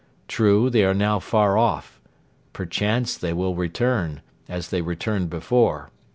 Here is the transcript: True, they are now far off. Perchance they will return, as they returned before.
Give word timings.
True, 0.27 0.71
they 0.71 0.83
are 0.83 0.95
now 0.95 1.19
far 1.19 1.59
off. 1.59 2.01
Perchance 2.53 3.15
they 3.15 3.33
will 3.33 3.53
return, 3.53 4.23
as 4.49 4.69
they 4.69 4.81
returned 4.81 5.29
before. 5.29 5.91